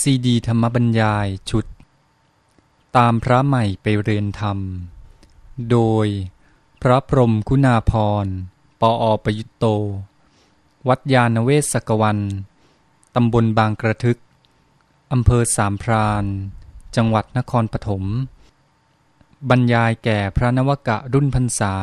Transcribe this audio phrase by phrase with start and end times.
[0.00, 1.66] ซีดีธรรมบรรยายชุด
[2.96, 4.58] ตามพระใหม่ไปเรียนธรรม
[5.70, 6.06] โดย
[6.82, 7.92] พระพรมคุณาพ
[8.24, 8.26] ร
[8.80, 9.64] ปออประยุตโต
[10.88, 12.18] วัดยาณเวศกวัน
[13.14, 14.18] ตำบลบางกระทึก
[15.12, 16.24] อำเภอสามพราน
[16.96, 18.04] จังหวัดนครปฐม
[19.50, 21.74] บรรยายแก่พระนวกะรุ่นพรรษา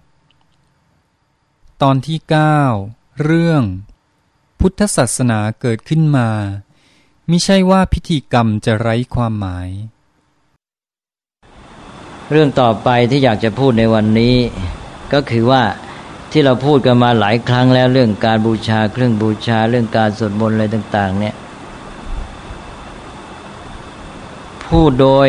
[0.00, 2.18] 2539 ตอนที่
[2.70, 3.62] 9 เรื่อง
[4.60, 6.28] พุทธศาสนาเกิดขึ้นมา
[7.30, 9.68] มิใช่ว่าพิธีกรรมจะไร้ความหมาย
[12.30, 14.36] เรื่องต่อไปที่อยากจะพูดในวันนี้
[15.12, 15.62] ก็คือว่า
[16.30, 21.34] ที่เราพูดกันมาหลายครั้งแล้วเรื่องการบูชาเครื่องบูชาเรื่องการสวดมนต์อะไรต่าง ๆ เนี่ย
[24.66, 25.28] พูดโดย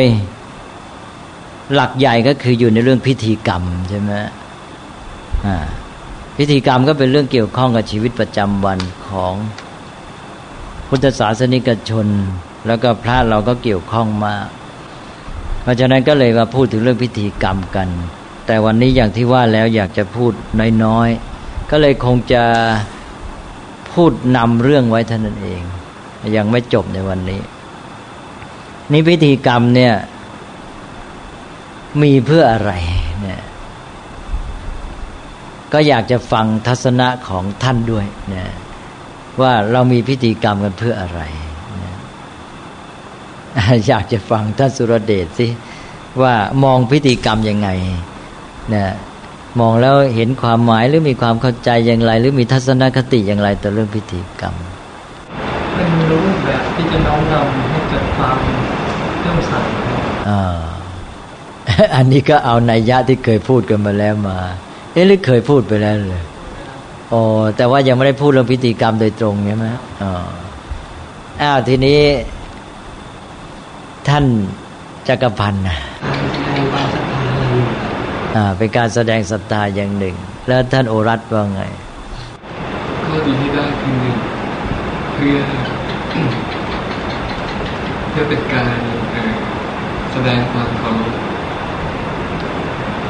[1.74, 4.12] หลักใหญ่ก็คืออยู่ในเรื่องพิธีกรรมใช่ไหม
[5.46, 5.58] อ่า
[6.36, 8.78] พิธีกรรมก็เป็นเรื่องเกี่ยวข้องกับชีวิตประจำวัน
[9.08, 9.34] ของ
[10.88, 12.06] พุทธศาสนิกชน
[12.66, 14.46] แล้วก็พระเราก็เกี่ยวข้องมาก
[15.62, 17.88] เพราะฉะนั้นก็เลยมาพูดถึงเรื่องพิธีกรรมกัน
[18.46, 20.32] แต่วันนี้อย่างที่ว่าแล้วอยากจะพูด
[20.84, 22.42] น้อยๆ ก็เลยคงจะ
[23.92, 25.62] พูดนำเรื่องไว้เท่านั้นเอง
[26.36, 27.40] ยังไม่จบในวันนี้
[28.92, 29.94] นี่พิธีกรรมเนี่ย
[32.02, 32.72] มีเพื่ออะไร
[33.22, 33.42] เนี่ย
[35.72, 38.46] ก็อยากจะฟังทัศนะของท่านด้วยนะ
[39.40, 41.20] ว่าเรามีพิธีกรรมกันเพื่ออะไร
[41.82, 41.92] นะ
[43.88, 45.46] อยากจะฟังท่านสุรเดชสิ
[46.22, 46.34] ว่า
[46.64, 47.68] มองพิธีกรรมยังไง
[48.74, 48.84] นะ
[49.60, 54.54] มองแล้วเห็นความหมายหรือมีความเข้าใจอย่างไร หรือมีทัศนคติอย่างไรต่อเรื่องพิธีกรรม
[55.74, 58.38] เป็นรูปแบบที่จะน้อมนำให้เกิดความ
[59.20, 59.52] เริ่มใส
[60.28, 60.56] อ่า
[61.96, 64.38] อันนี้ก็เอาในยะที่เคยพูดกันมาแล้วมา
[64.92, 66.24] เอ๊ะหรือเคยพูดไปแล้วเลย
[67.12, 67.22] อ๋อ
[67.56, 69.66] แต่ว่ายังไม่ได้พูดเรื่องพิธีกรรมโดยตรงใช่ไหม
[70.02, 70.12] อ๋อ
[71.42, 72.00] อ้าวทีนี้
[74.08, 74.24] ท่าน
[75.08, 75.78] จักรพันธ์นะ
[78.36, 80.14] อ่า เป็นการแสดงศรัทธาอย่างหนึ่ง
[80.48, 81.62] แล้วท่านโอรัตว่าไง
[83.06, 84.16] ก็ดีที่ได้คือหนึ่ง
[85.14, 85.38] เพื่อ
[88.10, 88.78] เพื่อเป็นการ
[90.12, 91.14] แสดงความเคารพ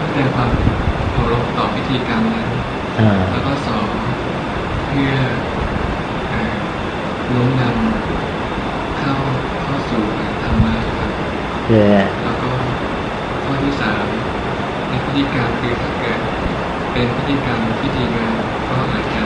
[0.06, 0.50] แสดงความ
[1.92, 2.48] ธีกรรมนั้น
[3.32, 3.92] แล้วก็สอง
[4.88, 5.14] เพื่อ
[7.34, 9.14] น้มนำเข้า
[9.62, 10.03] เข้าสู่
[10.42, 11.12] ธรรมะครับ
[12.25, 12.50] แล้วก็
[13.44, 14.06] ข้อที่สาม
[14.88, 16.19] ในพิธีกรรมคือถ้าเกิด
[16.92, 18.36] เป็นพิธีกรรมพิธีงาน
[18.69, 19.24] ก็อาจจะ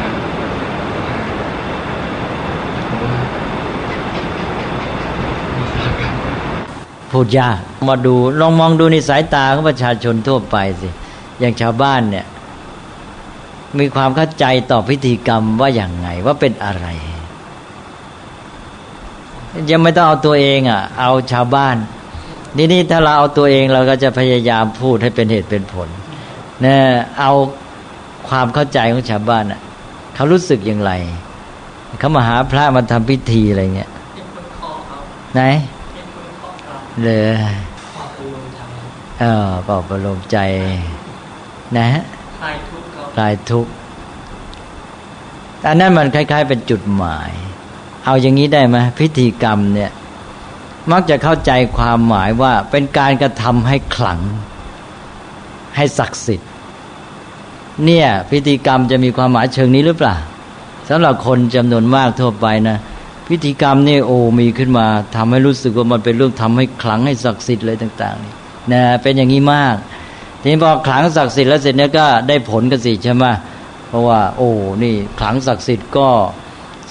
[7.13, 10.89] พูดยากมาดูลองมองดูในสายตาของประชาชนทั่วไปสิ
[11.41, 12.27] อย่างชาวบ้านเนี่ย
[13.79, 16.87] มีความเข้าใจต่อพิธีกรรมว่าอย่างไงว่าเป็นอะไร
[19.71, 21.77] ยังไม่ต้องเอาตัวเองอะ เอาชาวบ้าน
[22.57, 25.89] นี่นี่ถ้าเราเอาตัวเองเราก็จะพยายามพูดให้เป็นเหตุเป็นผล
[26.63, 26.81] เนี่ย
[27.21, 27.33] เอา
[28.29, 29.61] ความเข้าใจของชาวบ้านอะ
[30.15, 30.93] เขารู้สึกอย่างไร
[31.99, 33.91] เขามาหาพระมาทำพิธีอะไรเงี้ย
[35.35, 35.41] ไหน
[37.03, 37.27] เลย
[39.21, 40.39] เออปลอบประโลมใจ
[41.77, 42.03] นะฮะ
[43.17, 43.95] คลายทุกข์คลาย
[44.53, 44.67] ทุก
[45.59, 47.31] ข์อันนั้นมันคล้าย ๆ เป็นจุดหมาย
[48.05, 49.91] เอาอย่างนี้ได้ไหมพิธีกรรมเนี่ย
[50.93, 54.21] มักจะเข้าใจความหมายว่าเป็นการกระทำให้ขลัง
[55.77, 56.51] ให้ศักดิ์สิทธิ์
[57.85, 60.17] เนี่ย พิธีกรรมจะมีความหมายเชิงนี้หรือเปล่า
[60.89, 62.79] สำหรับคนจำนวนมากทั่วไปนะ
[63.29, 68.33] พิธีกรรมนี่โอ้มีขึ้นมาทำให้รู้สึกว่ามันเป็นเรื่องทำให้ขลังให้ศักดิ์สิทธิ์อะไรต่าง ๆ นี่
[68.73, 69.77] นะเป็นอย่างนี้มาก
[70.41, 73.25] ทีนี้พอขลังศักดิ์สิทธิ์แล้วเสร็จเนี่ยก็ได้ผลกันสิใช่ไหม
[73.89, 74.51] เพราะว่า โอ้
[74.83, 76.09] นี่ขลังศักดิ์สิทธิ์ก็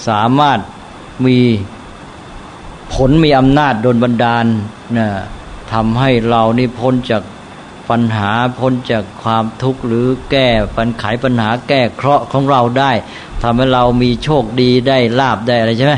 [0.08, 0.58] สามารถ
[1.26, 1.38] มี
[2.92, 4.46] ผลมีอำนาจโดนบันดาล
[4.98, 5.08] นะ
[5.72, 7.22] ทำให้เรานี่พ้นจาก
[7.90, 12.92] ปัญหาพ้นจากความทุกข์หรือแก้ปัญไขปัญหาแก้เคราะห์ของเราได้
[13.42, 15.94] ทำให้เรามีโชคดีได้ลาบได้อะไรใช่ไหม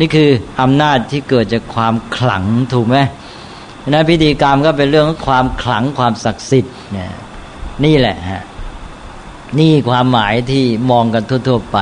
[0.00, 0.30] นี่คือ
[0.60, 2.96] อำนาจที่เกิดจากความขลังถูกไหม
[3.92, 7.12] นั้นพิธีกรรมก็เป็นเรื่องของความขลังความศักดิ์สิทธิ์เนี่ย
[7.84, 8.42] นี่แหละฮะ
[9.58, 11.78] นี่ความหมายที่มองกันทั่วๆไป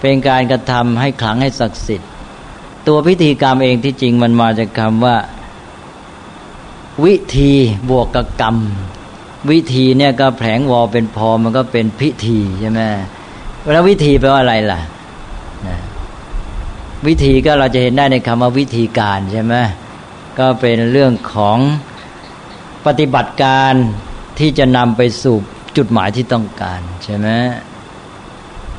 [0.00, 2.10] เป็นการกระทำให้ขลังให้ศักดิ์สิทธิ์
[2.86, 5.16] ตัวพิธีกรรมเองที่จริงมันมาจากคำว่า
[7.04, 7.52] วิธี
[7.90, 8.56] บวกกับกรรม
[9.50, 12.80] วิธีเนี่ยก็แผลงวอเป็นพอมันก็เป็นพิธีใช่ไหม
[13.72, 14.80] แล้ววิธีแปลว่าอะไรล่ะ
[17.06, 19.54] วิธีก็เราจะเห็นได้ในคำว่าวิธีการใช่ไหม
[20.38, 21.58] ก็เป็นเรื่องของ
[22.86, 23.72] ปฏิบัติการ
[24.38, 25.36] ที่จะนำไปสู่
[25.76, 27.28] จุดหมายที่ต้องการใช่ไหม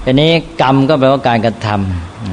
[0.03, 1.67] อันนี้กรรมก็แปลว่าการกระท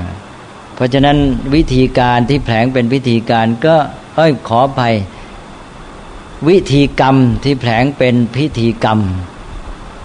[0.05, 1.17] ำเพราะฉะนั้น
[1.55, 3.77] วิธีการที่แผลงเป็นวิธีการก็
[4.17, 4.95] เอ้ยขอภัย
[6.49, 8.99] วิธีกรรมที่แผลงเป็นพิธีกรรม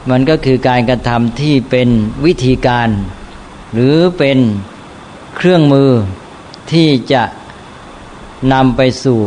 [0.10, 1.90] มันก็คือการกระทำที่เป็น
[2.26, 2.90] วิธีการ
[3.74, 4.38] หรือเป็น
[5.36, 5.92] เครื่องมือ
[6.72, 7.24] ที่จะ
[8.54, 9.20] นำไปสู่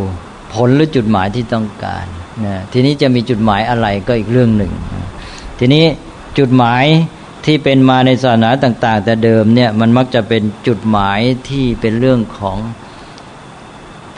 [0.54, 2.06] ผลหรือจุดหมายที่ต้องการ
[2.46, 4.72] นะทีนี้จะมีจุดหมายอะไรก็อีกเรื่องหนึ่ง
[5.58, 5.84] ทีนี้
[6.38, 6.84] จุดหมาย
[7.46, 12.58] ที่เป็นมาในศาสนาต่าง ๆ แต่เดิมเนี่ยมันมักจะเป็นจุดหมายที่เป็นเรื่องของ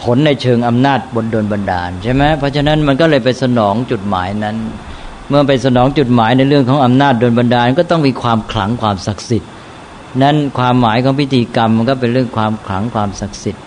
[0.02, 4.56] ผลในเชิงอำนาจบนดลบันดาลใช่ไหมเพราะฉะนั้นมันก็เลยไปสนองจุดหมายนั้น
[5.28, 9.50] เมื่อไปสนองจุดหมายในเรื่องของอำนาจดลบันดาล ก็ต้องมีความขลังความศักดิ์สิทธิ์
[10.22, 13.62] นั้นความหมายของพิธีกรรมมันก็เป็นเรื่องความขลังความศักดิ์สิทธิ์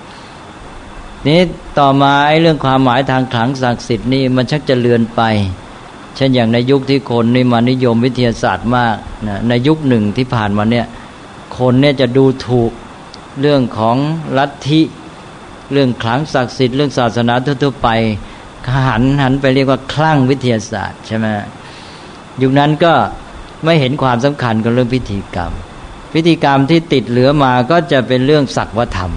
[1.28, 1.40] นี้
[1.80, 5.22] ต่อมาไอ้เรื่องความหมายทางขลังศักดิ์สิทธิ์นี่มันชักจะเลือนไป
[6.16, 8.96] เช่นอย่างในยุคที่คนนี่มานิยมวิทยาศาสตร์มาก
[9.28, 10.86] นะในยุคหนึ่งที่ผ่านมาเนี่ย
[11.58, 12.72] คนเนี่ยจะดูถูก
[13.42, 13.98] เรื่องของ
[14.38, 14.81] ลัทธิ
[15.72, 17.90] เรื่องขลังศักดิ์สิทธิ์เรื่องศาสนาทั่วๆไป
[18.88, 21.26] หันหันไปเรียกว่าคลั่งวิทยาศาสตร์ใช่ไหม
[22.42, 22.94] ยุคนั้นก็
[23.64, 25.52] ไม่เห็นความสำคัญกับเรื่องพิธีกรรม
[26.14, 29.12] พิธีกรรมที่ติดเหลือมาก็จะเป็นเรื่องศักวธรรม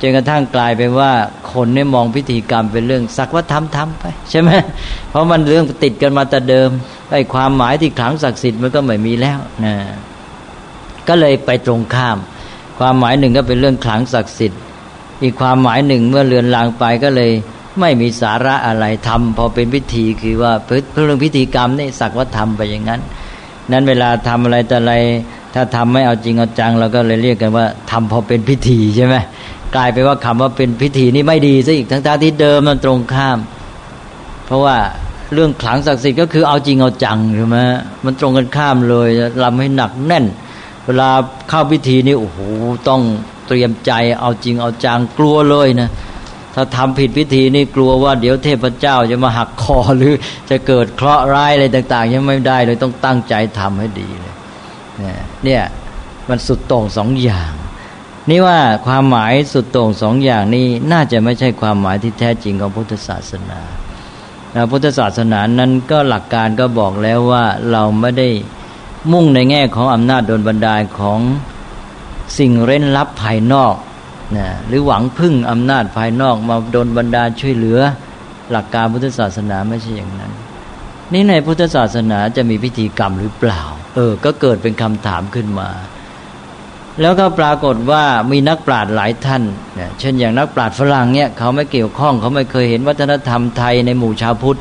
[0.00, 1.12] จนกระทั่งกลายเป็นว่า
[1.52, 4.50] คนเนี่ยมองพิธีกรรมเป็นเรื่องศักวธรรมทำไป ใช่ไหม
[5.10, 6.70] เพราะมันเรื่องติดกันมาแต่เดิม
[7.12, 9.74] ไอ้ความหมายที่ขลังศักดิ์สิทธิ์มันก็ไม่มีแล้วนะ
[11.08, 12.18] ก็เลยไปตรงข้าม
[12.78, 14.60] ความหมายหนึ่งก็เป็นเรื่องขลังศักดิ์สิทธิ์
[15.22, 17.30] อีกความหมายหนึ่งเมื่อเลือนลางไปก็เลย
[17.80, 23.00] ไม่มีสาระอะไรทำพอเป็นพิธีคือว่าเพื่อเรื่องพิธีกรรมนี่สักว่าทำไปอย่างนั้น
[23.70, 24.94] นั้นเวลาทำอะไรแต่อะไร
[25.54, 29.14] ถ้าทำไม่เอาจริงเอาจังเราก็เลยเรียกกันว่าทำพอเป็นพิธีใช่ไหม
[29.74, 33.38] กลายไปว่าคำว่าเป็นพิธีนี่ไม่ดีซะอีกทั้งทที่เดิมมันตรงข้าม
[34.46, 34.76] เพราะว่า
[35.34, 37.58] เรื่องขลังศักดิ์สิทธิ์ก็คือเอาจริงเอาจังใช่ไหม
[38.04, 39.08] มันตรงกันข้ามเลย
[39.42, 40.24] ลำให้หนักแน่น
[40.84, 41.10] เวลา
[41.48, 42.38] เข้าพิธีนี่โอ้โห
[42.88, 43.00] ต้อง
[43.46, 45.88] เตรียมใจเอาจริงเอาจังกลัวเลยนะ
[46.54, 50.12] ถ้าทำผิดพิธีนี่กลัวว่าเดี๋ยวเทพเจ้าจะมาหักคอหรือ
[50.50, 54.34] จะเกิดเคราะห์ร้ายอะไรต่างๆยังไม่ได้เลยต้องตั้งใจทำให้ดีเลย
[55.44, 55.62] เนี่ย
[56.28, 57.52] มันสุดต่งสองอย่าง
[58.30, 63.60] นี่ว่าความหมายสุดโต่งสองอย่างนี้น่าจะไม่ใช่ความหมายที่แท้จริงของพุทธศาสนา
[64.70, 68.28] พุทธศาสนานั้นก็หลักการก็บอกแล้วว่าเราไม่ได้
[69.12, 71.20] มุ่งในแง่ของอำนาจโดนบันดาลของ
[72.38, 73.74] สิ่งเร้นลับภายนอก
[74.36, 77.80] นะหรือหวังพึ่งอำนาจภายนอกมาโดนบรรดาช่วยเหลือ
[78.50, 80.32] หลักการพุทธศาสนาไม่ใช่อย่างนั้น
[81.12, 83.62] นี่ในพุทธศาสนาจะมีพิธีกรรมหรือเปล่า
[83.94, 85.68] เออ ก็เกิดเป็นคำถามขึ้นมา
[87.00, 89.42] แล้วก็ปรากฏว่ามีนักปราชญ์หลายท่าน
[89.74, 94.58] เนี่ยเช่นอย่างนักปราชญ์ฝรั่งเนี่ยเขาไม่เกี่ยวข้อง เขาไม่เคยเห็นวัฒนธรรมไทยในหมู่ชาวพุทธ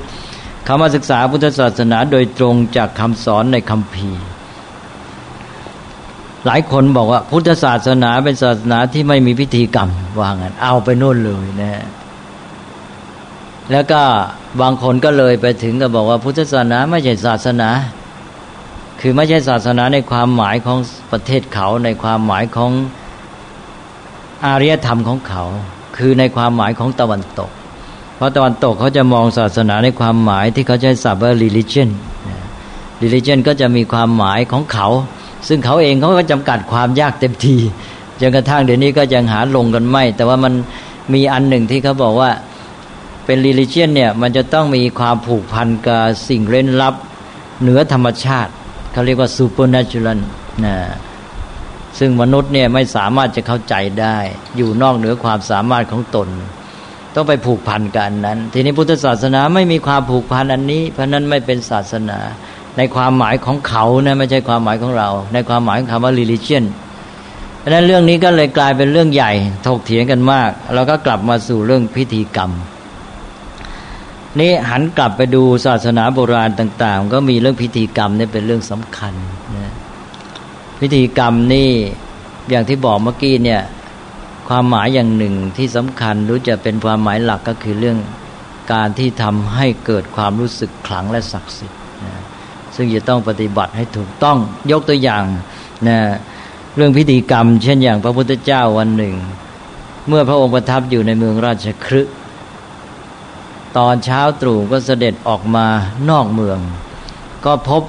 [0.65, 4.23] เขามาศึกษาพุทธศาสนาโดยตรงจากคำสอนในคัมภีร์
[6.45, 9.89] หลายคนบอกว่าพุทธศาสนาเป็นศาสนาที่ไม่มีพิธีกรรม
[10.19, 11.83] ว่างั้นเอาไปนู่นเลยนะ
[13.71, 14.01] แล้วก็
[14.61, 17.69] บางคนก็เลยไปถึงก็บอกว่าพุทธศาสนาไม่ใช่ศาสนา
[19.00, 20.77] คือไม่ใช่ศาสนาในความหมายของ
[21.12, 22.71] ประเทศเขาในความหมายของ
[24.45, 25.44] อารยธรรมของเขา
[25.97, 27.51] คือในความหมายของตะวันตก
[28.15, 31.89] เพราะตะวันตกเขาจะมองศาสนาในความหมายที่เขาใช้ศัพท์ว่า religion
[33.03, 34.88] religion ก็จะมีความหมายของเขา
[35.47, 37.57] ซึ่งเขาเองเขาก็จำกัดความยากเต็มที
[38.19, 40.54] จนกระทั่งเดี๋ยวนี้ก็ยังหาลงกันไม่ แต่ว่ามัน
[41.14, 42.31] มีอันหนึ่งที่เขาบอกว่า
[43.25, 46.95] เป็นลิลิเชียนเนี่ยมันจะต้องมีความผูกพันกับสิ่งเร้นลับ
[47.61, 48.52] เหนือธรรมชาติ
[48.95, 50.19] เขาเรียกว่า supernatural
[50.66, 50.75] นะ
[51.99, 54.18] ซึ่งมนุษย์เนี่ยไม่สามารถจะเข้าใจได้
[54.57, 56.28] อยู่นอกเหนือความสามารถของตน
[57.16, 62.18] ต้องไปผูกพันกันนั้น ทีนี้พุทธศาสนาไม่มีความผูกพันอันนี้ เพราะนั้นไม่เป็นศาสนา
[62.78, 66.64] ในความหมายของเขานะไม่ใช่ความหมายของเรา ในความหมายของคำว่า religion
[67.59, 69.31] เพราะนั้นเรื่องนี้ก็เลยกลายเป็นเรื่องใหญ่
[69.68, 72.52] ถกเถียงกันมากเราก็กลับมาสู่เรื่องพิธีกรรม
[74.39, 79.13] นี่หันกลับไปดูศาสนาโบราณต่าง ๆ ก็มีเรื่องพิธีกรรมนี่เป็นเรื่องสำคัญ
[79.57, 79.73] นะ
[80.80, 81.69] พิธีกรรมนี่
[82.49, 83.61] อย่างที่บอกเมื่อกี้เนี่ย
[84.49, 87.97] ความหมายอย่างหนึ่งที่สำคัญรู้จะเป็นความหมายหลักก็คือเรื่อง
[88.73, 91.80] การที่ทำให้เกิดความรู้สึกขลังและศักดิ์สิทธิ์
[92.75, 94.37] ซึ่งจะต้องปฏิบัติให้ถูกต้อง
[94.71, 95.23] ยกตัวอย่าง
[95.87, 95.97] นะ
[96.75, 99.15] เรื่องพิธีกรรม เช่นอย่างพระพุทธเจ้าวันหนึ่ง
[100.07, 102.15] เมื่อพระองค์ประทับอยู่ในเมืองราชคฤห์
[103.77, 105.65] ตอนเช้าตรู่ก็เสด็จออกมา
[106.09, 106.59] นอกเมือง
[107.45, 107.83] ก็พบ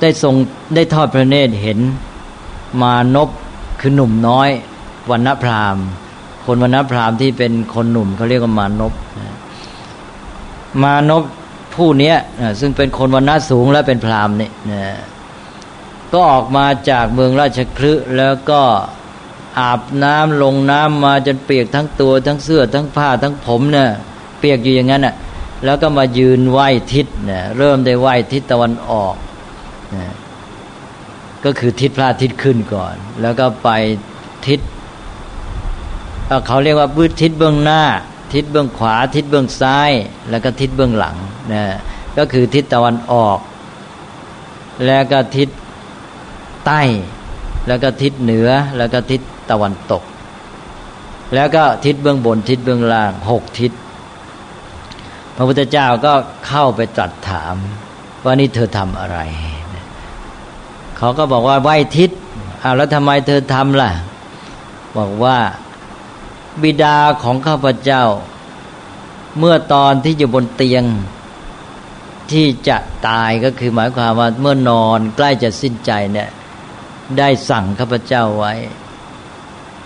[0.00, 0.34] ได้ทรง
[0.74, 1.78] ได้ทอดพระเนตรเห็น
[2.82, 3.28] มานพ
[3.80, 4.48] คือหนุ่มน้อย
[5.10, 5.76] วันณพราม
[6.44, 8.92] คนวันณพรามที่เป็นคนหนุ่มเขาเรียกว่ามานพ
[10.82, 11.24] มานพ
[11.74, 12.14] ผู้นี้
[12.60, 14.52] ซึ่งเป็นคนวันณะสูงและเป็นพราหมณ์เนี่ย
[16.12, 18.60] ก็ออกมาจากเมืองราชคลึแล้วก็
[19.60, 23.90] อาบน้ำลงน้ำมาจนเปียกทั้งตัวทั้งเสื้อทั้งผ้าทั้งผมเนี่ย
[24.38, 25.14] เปียกอยู่อย่างนั้นอะ
[25.64, 29.14] แล้วก็มายืนไหว้ทิศเนี่ยเริ่มได้ไหว้ทิศตะวันออก
[29.96, 30.14] นะ
[31.44, 33.68] ก็คือทิศพระอาทิตย์ขึ้นก่อน แล้วก็ไป
[34.46, 34.60] ทิศ
[36.46, 37.82] เขาเรียกว่าบื้ทิศเบื้องหน้า
[38.34, 39.90] ทิศเบื้องขวา ทิศเบื้องซ้าย
[40.30, 41.16] แล้วก็ทิศเบื้องหลัง
[41.52, 41.62] นะ
[42.18, 43.38] ก็คือทิศตะวันออก
[44.86, 45.48] แล้วก็ทิศ
[46.66, 46.82] ใต้
[47.68, 50.02] แล้วก็ทิศเหนือ แล้วก็ทิศตะวันตก
[51.34, 53.72] แล้วก็ทิศเบื้องบนทิศเบื้องล่างหกทิศ
[55.40, 56.14] พระพุทธเจ้าก็
[56.46, 57.56] เข้าไปตรัสถาม
[58.24, 59.18] ว่านี่เธอทำอะไร
[60.96, 62.10] เขาก็บอกว่าไหวทิศ
[62.60, 63.90] เอาแล้วทำไมเธอทำล่ะ
[64.96, 65.38] บอกว่า
[66.62, 68.04] บิดาของข้าพเจ้า
[69.38, 70.84] เมื่อตอนที่อยู่บนเตียง
[72.30, 72.76] ที่จะ
[73.08, 76.28] ตายก็คือหมายความว่าเมื่อนอนใกล้จะสิ้นใจเนี่ย
[77.18, 78.54] ได้สั่งข้าพเจ้าไว้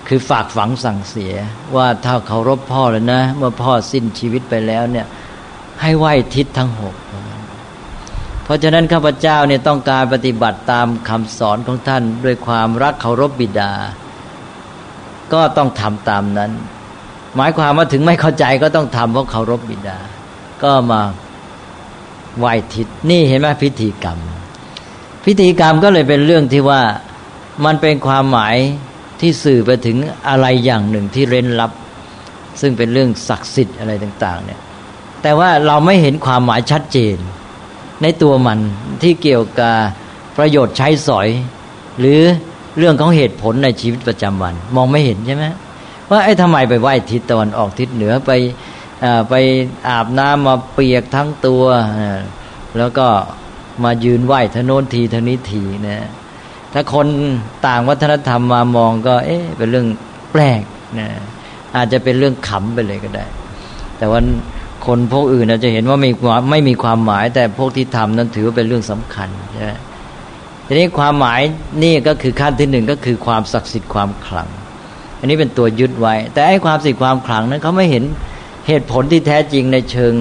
[0.08, 1.34] คือฝากฝังสั่งเสีย
[1.76, 5.06] ว่าถ้าเคารพพ่อแล้วนะ เมื่อพ่อสิ้นชีวิตไปแล้วเนี่ย
[5.82, 6.94] ให้ไหวทิศทั้งหก
[8.44, 13.72] เพราะฉะนั้นข้าพเจ้าเนี่ยต้องการปฏิบัติตามคำสอนของท่านด้วยความรักเคารพบิดา
[15.32, 16.50] ก็ต้องทำตามนั้น
[17.36, 19.98] หมายความว่าถึงไม่เข้าใจก็ต้องทำเพราะเคารพบิดา
[20.62, 21.00] ก็มา
[22.38, 24.18] ไหวทิศนี่เห็นไหมพิธีกรรม
[25.24, 26.82] พิธีกรรมก็เลยเป็นเรื่องที่ว่า
[27.64, 28.56] มันเป็นความหมาย
[29.20, 29.96] ที่สื่อไปถึง
[30.28, 31.72] อะไรอย่างหนึ่งที่เร้นลับ
[32.60, 34.60] ซึ่งเป็นเรื่องศักดิ์สิทธิ์อะไรต่าง ๆ เนี่ย
[35.22, 37.16] แต่ว่าเราไม่เห็นความหมายชัดเจน
[38.02, 38.58] ในตัวมัน
[39.02, 39.74] ที่เกี่ยวกับ
[40.36, 41.28] ประโยชน์ใช้สอย
[41.98, 42.20] หรือ
[42.78, 45.44] เรื่องของเหตุผลในชีวิตประจำวัน มองไม่เห็นใช่ไหม
[46.10, 48.30] ว่าไอ้ทำไมไปไหว้ทิศตะวันออกทิศเหนือไป
[49.30, 49.34] ไป
[49.88, 51.64] อาบน้ำมาเปียกทั้งตัว
[52.78, 53.06] แล้วก็
[53.84, 56.08] มายืนไหว้ทโนนทีทนี้ทีนะ
[56.72, 57.06] ถ้าคน
[57.66, 59.86] ต่างวัฒนธรรมมามองก็ เอ๊ะเป็นเรื่อง
[60.32, 60.62] แปลก
[60.98, 61.08] นะ
[61.76, 63.24] อาจจะเป็นเรื่องขำไปเลยก็ได้
[63.98, 64.20] แต่ว่า
[64.86, 66.10] คนพวกอื่นอาจจะเห็นว่าไม่
[66.50, 69.72] ไม่มีความหมาย แต่พวกที่ทำนั้นถือว่าเป็นเรื่องสำคัญใช่ไหม
[70.66, 71.40] ทีนี้ความหมาย
[71.82, 74.48] นี่ก็คือขั้นที่หนึ่งก็คือความศักดิ์สิทธิ์ความขลัง
[75.18, 78.04] อันนี้เป็นตัวยึดไว้ แต่ไอ้ความศักดิ์สิทธิ์ความขลังนั้นเขาไม่เห็น
[78.68, 80.14] เหตุผลที่แท้จริงในเชิง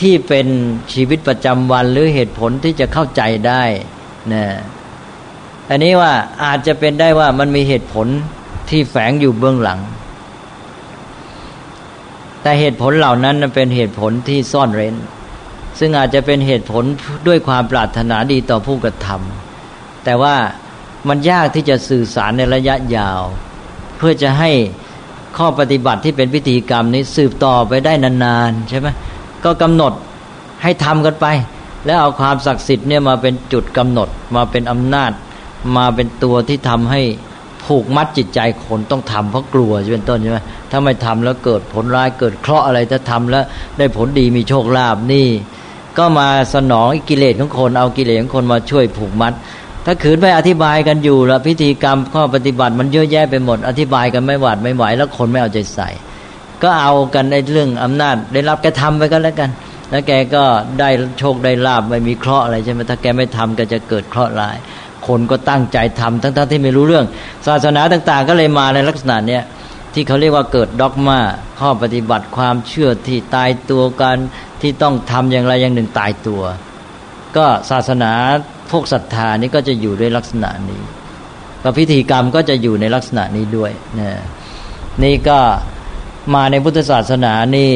[0.00, 0.46] ที่เป็น
[0.92, 3.62] ชีวิตประจำวันหรือเหตุผลที่จะเข้าใจได้
[4.32, 4.44] นะ
[5.70, 6.12] อันนี้ว่า
[6.44, 8.06] อาจจะเป็นได้ว่ามันมีเหตุผล
[8.70, 9.80] ที่แฝงอยู่เบื้องหลัง
[12.42, 14.96] แต่เหตุผลเหล่านั้นเป็นเหตุผลที่ซ่อนเร้น
[15.78, 16.84] ซึ่งอาจจะเป็นเหตุผล
[17.28, 20.36] ด้วยความปรารถนาดีต่อผู้กระทำแต่ว่า
[21.08, 23.20] มันยากที่จะสื่อสารในระยะยาว
[23.98, 24.50] เพื่อจะให้
[25.36, 28.88] ข้อปฏิบัติที่เป็นพิธีกรรมนี้สืบต่อไปได้นานๆใช่ไหม
[29.44, 29.92] ก็กำหนด
[30.62, 31.26] ให้ทำกันไป
[31.86, 35.12] แล้วเอาความศักดิ์สิทธิ์เนี่ยมาเป็นจุดกำหนด มาเป็นอำนาจ
[35.76, 37.02] มาเป็นตัวที่ทำให้
[37.66, 40.38] ผูกมัดจิตใจคนต้องทำเพราะกลัวเป็นต้นใช่ไหม
[40.70, 43.44] ถ้าไม่ทำแล้วเกิดผลร้ายเกิดเคราะห์อะไรถ้าทำแล้ว
[43.78, 45.28] ได้ผลดีมีโชคลาภนี่
[45.98, 49.32] ก็มาสนองกิเลสของคนเอากิเลสของคนมาช่วยผูกมัด
[49.86, 55.88] ถ้าขืนไปอธิบายกันอยู่แล้วพิธีกรรมข้อปฏิบัติมันเยอะแยะไปหมด อธิบายกันไม่หวาดไม่ไหวแล้วคนไม่เอาใจใส่
[56.62, 59.50] ก็เอากันในเรื่องอำนาจ ได้รับแกทำไปก็แล้วกัน
[59.90, 60.44] แล้วแกก็
[60.80, 60.88] ได้
[61.18, 64.56] โชคได้ลาบไม่มีเคราะห์อะไรใช่ไหมถ้าแกไม่ทำก็จะเกิดเคราะห์ร้าย
[65.06, 67.06] คนก็ตั้งใจทำทั้งๆที่ไม่รู้เรื่อง
[67.46, 69.42] ศาสนาต่างๆ ก็เลยมาในลักษณะเนี้ย
[69.94, 71.18] ที่เขาเรียกว่าเกิดด็อกมา
[71.60, 74.16] ข้อปฏิบัติความเชื่อที่ตายตัวกัน
[74.60, 76.42] ที่ต้องทำอย่างไรอย่างหนึ่งตายตัว
[77.36, 78.12] ก็ศาสนา
[78.70, 80.82] พวกศรัทธานี่ก็จะอยู่ด้วยลักษณะนี้
[81.62, 84.10] ประพิธีกรรมก็จะอยู่ในลักษณะนี้ด้วยนะ
[85.02, 85.38] นี่ก็
[86.34, 87.70] มาในพุทธศาสนานี่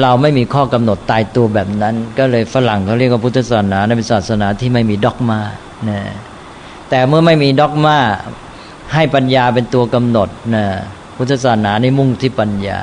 [0.00, 5.40] เราไม่มีข้อกำหนดตายตัวแบบนั้น ก็เลยฝรั่งเขาเรียกว่าพุทธศาสนาเป็นศาสนาที่ไม่มีด็อกมา
[5.88, 6.00] นะ
[6.90, 7.98] แต่เมื่อไม่มีด็อกมา
[8.94, 10.66] ให้ปัญญาเป็นตัวกำหนดนะ
[11.16, 12.80] พุทธศาสนานี่มุ่งที่ปัญญา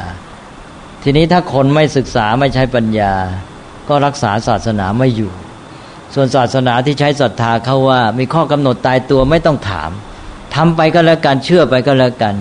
[1.03, 3.13] ทีนี้ถ้าคนไม่ศึกษาไม่ใช้ปัญญา
[3.89, 5.31] ก็รักษาศาสนาไม่อยู่
[6.13, 9.91] ส่วนศาสนาที่ใช้ศรัทธาเขาว่า มีข้อกำหนดตายตัวไม่ต้องถาม
[10.55, 12.35] ทำไปก็แล้วกันเชื่อไปก็แล้วกัน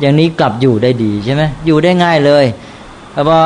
[0.00, 2.44] อย่างนี้กลับอยู่ได้ดีใช่ไหมอยู่ได้ง่ายเลย
[3.12, 3.42] เพราะว่า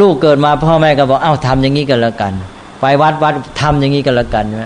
[0.00, 2.32] ลูกเกิดมาพ่อแม่ก็บอกเอ้าทำอย่างนี้กันแล้วกัน
[2.80, 4.64] ไปวัดวัดทำอย่างนี้กันแล้วกันใช่ไหม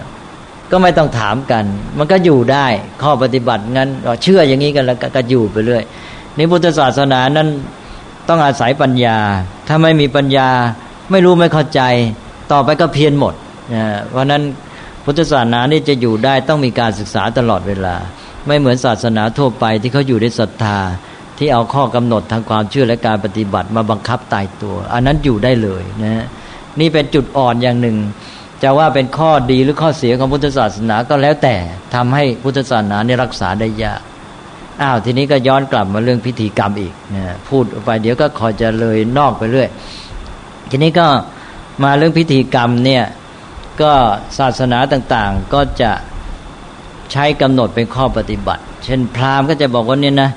[0.73, 1.65] ก็ไม่ต้องถามกัน
[1.99, 2.67] มันก็อยู่ได้
[3.03, 3.89] ข้อปฏิบัติงั้น
[4.23, 5.83] เชื่ออย่างนี้กันแล้วก็อยู่ไปเรื่อย
[6.39, 7.49] นี่พุทธศาสนานั้น
[8.29, 9.19] ต้องอาศัยปัญญา
[9.69, 10.49] ถ้าไม่มีปัญญา
[11.11, 11.81] ไม่รู้ไม่เข้าใจ
[12.53, 13.35] ต่อไปก็เพี้ยนหมด
[14.09, 14.43] เพราะนั้น
[15.05, 17.97] พุทธศาสนานี่จะอยู่ได้ต้องมีการศึกษาตลอดเวลา
[18.47, 20.79] ไม่เหมือนศาสนาทั่วไปที่เขาอยู่ในศรัทธา
[21.39, 26.25] ที่เอาข้อกำหนดทางความเชื่อและการปฏิบัติมาบังคับตายตัว อันนั้นอยู่ได้เลยนะ
[26.81, 27.97] นี่เป็นจุดอ่อนอย่างหนึ่ง
[28.63, 31.55] จะว่าเป็นข้อดีหรือข้อเสียของพุทธศาสนาก็แล้วแต่
[31.95, 34.01] ทำให้พุทธศาสนาเนี่ยรักษาได้ยาก
[34.83, 39.69] อ้าวทีนี้ก็ย้อนกลับมาเรื่องพิธีกรรมอีกนะพูดไปเดี๋ยวก็คอยจะเลยนอกไปเรื่อย
[40.71, 41.07] ทีนี้ก็
[41.83, 43.05] มาเรื่องพิธีกรรมเนี่ย
[43.83, 43.93] ก็
[44.39, 45.93] ศาสนาต่างๆก็จะ
[47.13, 50.31] ใช้กำหนดเป็นข้อปฏิบัติ เช่นพราหมณ์ก็จะบอกว่าเนี่ยนะ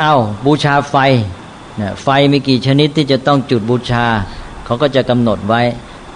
[0.00, 0.96] อ้าวบูชาไฟ
[1.80, 4.06] นะไฟมีกี่ชนิดที่จะต้องจุดบูชา
[4.64, 5.62] เขาก็จะกำหนดไว้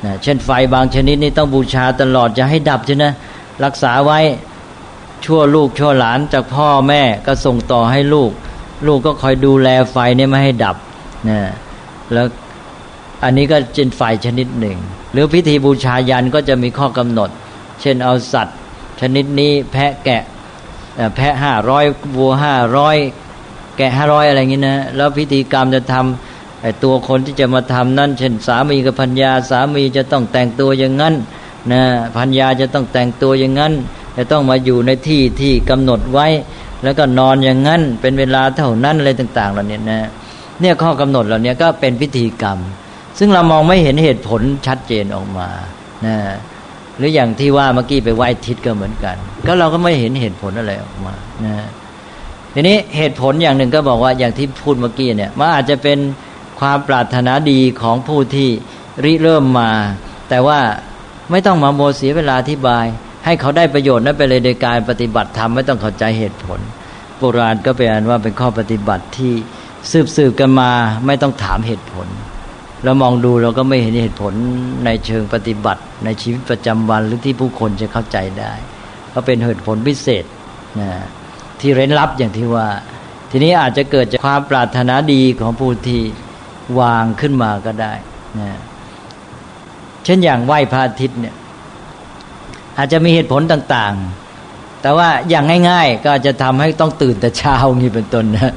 [0.05, 3.07] นะเช่นไฟบางชนิดนี่ต้องบูชาตลอดจะให้ดับใช่ไหม
[3.65, 4.21] รักษาไว้
[5.25, 8.31] ชั่วลูกชั่วหลานจากพ่อแม่ก็ส่งต่อให้ลูก
[8.87, 10.77] ลูกก็คอยดูแลไฟนี่ไม่ให้ดับ
[11.29, 11.41] นะ
[12.13, 12.27] แล้ว
[13.25, 14.77] อันนี้ก็เป็นไฟชนิดหนึ่ง
[15.13, 17.31] หรือพิธีบูชายันก็จะมีข้อกำหนด
[17.81, 18.59] เช่นเอาสัตว์
[19.01, 20.23] ชนิดนี้แพะแกะ
[21.17, 21.85] แพะห้าร้อย
[22.17, 22.97] วัวห้าร้อย
[23.77, 26.32] แกะห้าร้อยอะไรอย่างนี้นะแล้วพิธีกรรมจะทำ
[26.63, 31.15] ไอ้ตัวคนที่จะมาทำนั่น เช่น สามีกับพัญญาสามีจะต้องแต่งตัวอย่างนั้น
[31.73, 31.83] นะ
[32.17, 33.73] พัญญาจะต้องแต่งตัวอย่างนั้น
[34.17, 36.27] จะต้องมาอยู่ในที่ที่กำหนดไว้
[36.83, 40.01] แล้วก็นอนอย่างนั้น เป็นเวลาเท่านั้นอะไรต่าง ๆ เหล่านี้นะ
[40.61, 42.59] เนี่ยข้อกำหนดเหล่านี้ก็เป็นพิธีกรรม
[43.19, 45.49] ซึ่งเรามองไม่เห็นเหตุผลชัดเจนออกมา
[46.07, 46.17] นะ
[46.97, 49.17] หรืออย่างที่ว่าเมื่อกี้ไปไหว้ทิศก็เหมือนกัน
[49.47, 51.15] ก็เราก็ไม่เห็นเหตุผลอะไรออกมา
[51.45, 51.55] นะ
[52.55, 55.99] ทีนี้เหตุผลอย่างหนึ่งก็บอกว่าอย่างที่พูดเมื่อกี้เนี่ยมันอาจจะเป็น
[56.63, 58.49] ความปรารถนาดีของผู้ที่
[59.05, 59.71] ริเริ่มมา
[60.29, 60.61] แต่ว่า
[61.31, 62.85] ไม่ต้องมาโมเสียเวลาอธิบาย
[63.25, 66.61] ให้เขาได้ประโยชน์นั้นไปเลยโดยการปฏิบัติธรรมไม่ต้องเข้าใจเหตุผล
[67.19, 69.33] โบราณก็เป็นว่าเป็นข้อปฏิบัติที่
[69.91, 70.71] สืบสืบกันมา
[71.07, 72.07] ไม่ต้องถามเหตุผล
[72.85, 74.33] เรามองดูเราก็ไม่เห็นเหตุผล
[74.85, 78.53] ในเชิงปฏิบัติ ในชีวิตประจำวันหรือที่ผู้คนจะเข้าใจได้
[79.13, 80.25] ก็เป็นเหตุผลพิเศษ
[80.81, 80.91] นะ
[81.61, 82.69] ที่เร้นลับอย่างที่ว่า
[83.31, 86.01] ทีนี้อาจจะเกิดจากความปรารถนาดีของผู้ที่
[86.81, 87.93] วางขึ้นมาก็ได้
[88.41, 88.51] นะ
[90.05, 91.35] เช่นอย่างไหว้พระอาทิตย์เนี่ย
[92.79, 98.53] อาจจะมีเหตุผลต่างๆ แต่ว่าอย่างง่าย ๆ ก็จะทำให้ต้องตื่นแต่เช้างี้เป็นต้นนะ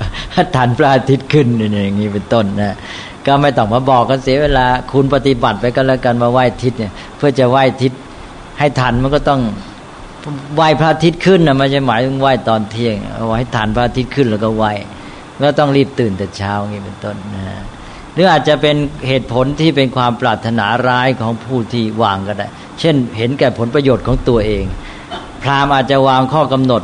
[0.56, 2.76] ทันพระอาทิตย์ขึ้นอย่างนี้เป็นต้นนะ
[3.26, 7.92] ก็ไม่ต้องมาบอกกันเสียเวลา คุณปฏิบัติไปก็แล้วกันมาไหว้ทิศเนี่ย เพื่อจะไหว้ทิศ
[8.60, 9.42] ให้ทันมันก็ต้อง
[10.56, 14.72] ไหว้พระอาทิตย์ขึ้นนะไม่ใช่หมายถึงไหว้ตอนเที่ยงเอาไว้ทันพระอาทิตย์ขึ้นแล้วก็ไหว้
[15.46, 17.44] ก็ต้องรีบตื่นแต่เช้างี้เป็นต้นนะ
[18.16, 18.76] หรืออาจจะเป็น
[19.08, 22.48] เหตุผลที่เป็นความปรารถนาร้ายของผู้ที่วางก็ได้
[22.80, 24.66] เช่น เห็นแก่ผลประโยชน์ของตัวเอง
[25.44, 26.82] พราหมณ์อาจจะวางข้อกำหนด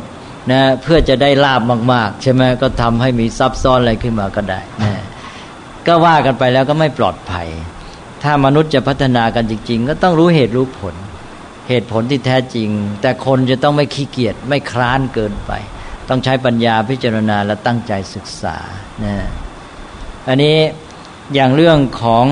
[0.52, 5.02] นะเพื่อจะได้ลาบมาก ๆ ใช่ไหมก็ทำให้มีซับซ้อนอะไรขึ้นมาก็ได้นะ
[5.86, 7.48] ก็ว่ากันไปแล้วก็ไม่ปลอดภัย
[8.22, 10.94] ถ้ามนุษย์จะพัฒนากันจริง ๆ ก็ต้องรู้เหตุรู้ผล
[11.68, 12.68] เหตุผลที่แท้จริง
[13.02, 15.52] แต่คนจะต้องไม่ขี้เกียจไม่คร้านเกินไป
[16.08, 18.56] ต้องใช้ปัญญาพิจารณาและตั้งใจศึกษา
[19.04, 19.14] นะ
[20.28, 20.56] อันนี้
[21.34, 22.26] อย่างเรื่องของ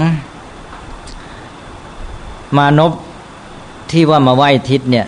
[2.57, 2.93] มานพ
[3.91, 5.07] ที่ว่ามาไหว้ทิศเนี่ย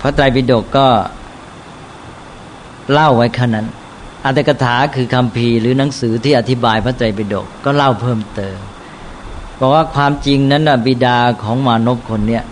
[0.00, 0.86] พระไตรปิฎกก็
[2.92, 3.66] เล่าไว้ขนั้น
[4.24, 8.58] อัตถกถาคือคำพีหรือหนังสือที่อธิบายพระไตรปิฎกก็เล่าเพิ่มเติม
[9.58, 12.44] บอกว่าความจริงนั้นบิดาของมานพคนเนี้ย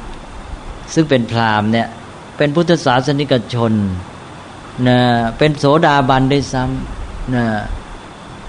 [0.95, 1.89] ซึ่งเป็นพราหมณ์เนี่ย
[2.37, 3.73] เป็นพุทธศาสนิกชน
[4.89, 4.99] นะ
[5.39, 7.45] เป็นโสดาบันด้วยซ้ำนะ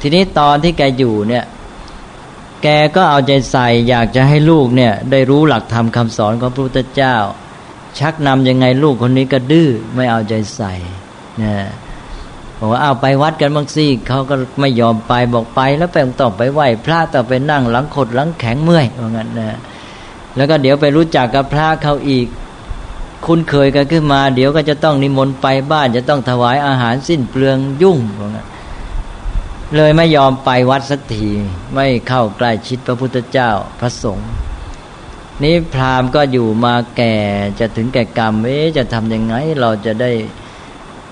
[0.02, 1.46] ทีนี้ตอนที่แกอยู่เนี่ย
[2.64, 7.16] แกก็เอาใจใส่อยากจะให้ลูกเนี่ย ได้รู้หลักธรรมคาสอนของพระพุทธเจ้า
[8.00, 10.74] ชักนำยังไงลูกคนนี้ก็ดื้อไม่เอาใจใส่
[11.42, 11.54] นะ
[12.58, 19.60] บอกว่าเอาไปวัดกันบางซี่เขาก็ไม่ยอมไปบอกไปแล้วไปต่อไปไหวพระต่อไปนั่งหลังขดหลังแข็งเมื่อยว่างั้นนะ
[20.36, 22.28] แล้วก็เดี๋ยวไปรู้จักกับพระเขาอีก
[23.26, 28.48] คุ้นเคยกันขึ้นมา เดี๋ยวก็จะต้องนิมนต์ไปบ้านจะต้องถวายอาหารสิ้นเปลืองยุ่งว่างั้น
[29.76, 31.28] เลยไม่ยอมไปวัดสักที
[31.76, 34.30] ไม่เข้าใกล้ชิดพระพุทธเจ้าพระสงฆ์
[35.44, 37.16] นี้พราหมณ์ก็อยู่มาแก่
[37.60, 40.12] จะถึงแก่กรรมเอ๊จะทำยังไง เราจะได้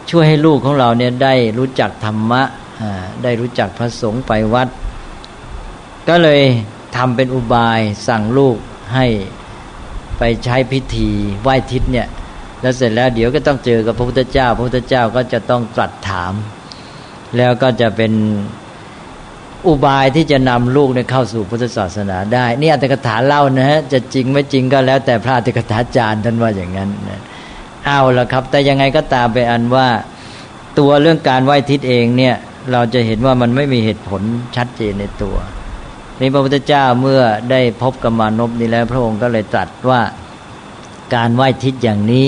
[0.10, 2.42] ช่วยให้ลูกของเราเนี่ยได้รู้จักธรรมะ
[3.24, 4.68] ได้รู้จักพระสงฆ์ไปวัด
[6.10, 6.42] ก็เลย
[6.96, 8.58] ทำเป็นอุบายสั่งลูก
[8.94, 9.06] ให้
[10.18, 11.10] ไปใช้พิธี
[11.42, 12.08] ไหว้ทิศเนี่ย
[12.62, 16.34] แล้วเสร็จแล้วเดี๋ยวก็ต้องเจอกับพระพุทธเจ้า พระพุทธเจ้าก็จะต้องตรัสถาม
[17.38, 18.12] แล้วก็จะเป็น
[19.68, 27.22] อุบายที่จะนำลูกเนี่ยเข้าสู่พุทธศาสนาได้ นี่อัตถกถาเล่านะฮะจะจริงไม่จริงก็แล้วแต่พระอัตถกถาจารย์ท่านว่าอย่างนั้นนะ
[27.86, 29.88] เอาละครับ แต่ยังไงก็ตามไปอันว่า
[30.80, 32.36] ตัวเรื่องการไหว้ทิศเองเนี่ย
[32.72, 34.22] เราจะเห็นว่ามันไม่มีเหตุผล
[34.56, 35.36] ชัดเจนในตัว
[36.20, 40.02] นี่พระพุทธเจ้าเมื่อได้พบกับมานพนี้แล้ว พระองค์ก็เลยตรัสว่า
[41.16, 42.28] การไหว้ทิศอย่างนี้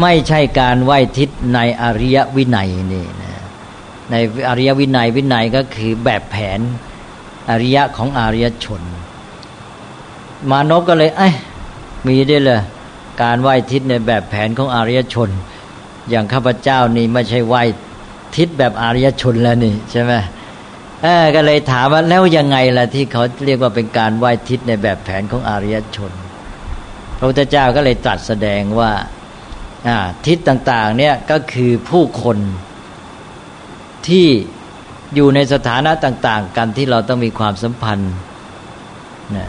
[0.00, 3.33] ไม่ใช่การไหว้ทิศในอริยวินัยนี่นะ
[4.10, 4.14] ใน
[4.48, 6.60] อริยวินัยวินัยก็คือแบบแผน
[7.50, 8.82] อริยะของอริยชน
[10.50, 11.30] มานพก็เลยเอ้
[12.06, 12.60] มีได้เลย
[13.22, 15.28] การไหว้ทิศในแบบแผนของอารยชน
[16.10, 17.62] อย่างข้าพเจ้านี่ไม่ใช่ไหว้
[18.36, 20.12] ทิศแบบอารยชนแล้วนี่ใช่ไหม
[21.02, 26.12] เออก็เลยถามว่าแล้วยังไงล่ะที่เขาเรียกว่าเป็นการไหว้ทิศในแบบแผนของอารยชน
[27.18, 28.90] พระพุทธเจ้าก็เลยตรัสแสดงว่า
[30.26, 32.38] ทิศต่างๆเนี่ยก็คือผู้คน
[34.08, 34.26] ที่
[35.14, 38.12] อยู่ในสถานะต่าง ๆ กันที่เราต้องมีความสัมพันธ์
[39.36, 39.48] นะ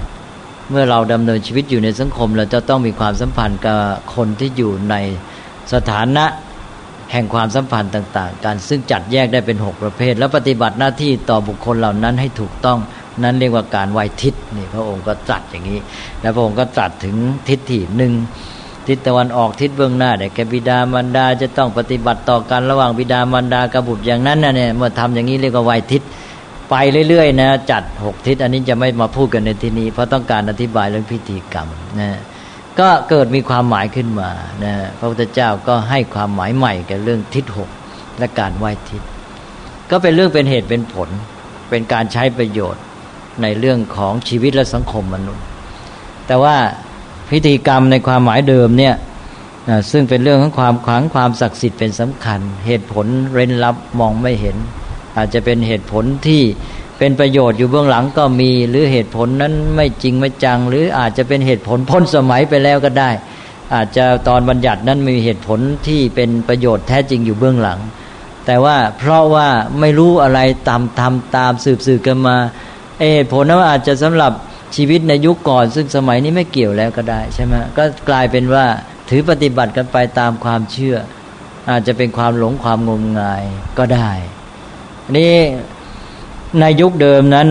[0.70, 3.78] เมื่อเราดำเนินชีวิตอยู่ในสังคม เราจะต้องมีความสัมพันธ์กับ
[4.16, 4.96] คนที่อยู่ใน
[5.74, 6.26] สถานะ
[7.12, 12.80] แห่งความสัมพันธ์ต่าง ๆ กันซึ่งจัดแยกได้เป็นหกประเภท แล้วปฏิบัติหน้าที่ต่อบุคคลเหล่านั้นให้ถูกต้อง
[13.24, 15.80] นั้นเรียกว่าการไหวทิศนี่พระองค์ก็ตรัสอย่างนี้
[16.22, 17.16] แล้วพระองค์ก็ตรัสถึง
[17.50, 18.14] ทิศที่หนึ่ง
[18.88, 26.02] ทิศตะวันออกทิศเบื้องหน้าแต่แกบิดามารดาจะต้องปฏิบัติต่อกันระหว่างบิดามารดากับบุตรอย่างนั้นนะเนี่ยเมื่อทำอย่างนี้เรียกว่าไหวทิศ
[26.70, 26.76] ไป
[27.10, 31.68] เรื่อยๆนะจัดหกทิศอันนี้จะไม่มาพูดกันในที่นี้ เพราะต้องการอธิบายเรื่องพิธีกรรม
[32.00, 32.10] นะ
[32.80, 34.30] ก็เกิดมีความหมายขึ้นมา
[34.64, 37.70] นะพระพุทธเจ้าก็ให้ความหมายใหม่กับเรื่องทิศหก
[38.20, 39.02] และการไหว้ทิศ
[39.92, 41.10] ก็เป็นเรื่องเป็นเหตุเป็นผล
[41.70, 42.84] เป็นการใช้ประโยชน์
[43.42, 45.46] ในเรื่องของชีวิตและสังคมมนุษย์
[46.28, 46.56] แต่ว่า
[47.32, 48.96] พิธีกรรมในความหมายเดิมเนี่ย
[49.92, 54.58] ซึ่งเป็นเรื่องของความขลังความศักดิ์สิทธิ์เป็นสำคัญ เหตุผลเร้นลับมองไม่เห็น
[55.18, 56.42] อาจจะเป็นเหตุผลที่
[56.98, 63.10] เป็นประโยชน์อยู่เบื้องหลังก็มี หรือเหตุผลนั้นไม่จริงไม่จัง หรืออาจจะเป็นเหตุผลพ้นสมัยไปแล้วก็ได้
[63.74, 67.80] อาจจะตอนบัญญัตินั้นมีเหตุผลที่เป็นประโยชน์แท้จริงอยู่เบื้องหลัง
[68.46, 69.48] แต่ว่าเพราะว่า
[69.80, 72.36] ไม่รู้อะไรตามทำตามสืบสืบกันมา
[73.14, 74.32] เหตุผลนั้นอาจจะสำหรับ
[74.76, 78.66] ชีวิตในยุคก่อนซึ่งสมัยนี้ไม่เกี่ยวแล้วก็ได้ใช่ไหมก็กลายเป็นว่า
[79.10, 80.98] ถือปฏิบัติกันไปตามความเชื่อ
[81.70, 83.44] อาจจะเป็นความหลงความงมงาย
[83.78, 84.12] ก็ได้
[85.18, 85.36] นี่
[86.60, 87.50] ในยุคเดิมนั้น